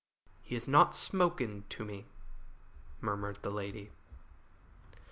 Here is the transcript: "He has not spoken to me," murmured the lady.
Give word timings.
"He 0.41 0.55
has 0.55 0.67
not 0.67 0.95
spoken 0.95 1.63
to 1.69 1.85
me," 1.85 2.05
murmured 3.01 3.37
the 3.43 3.51
lady. 3.51 3.91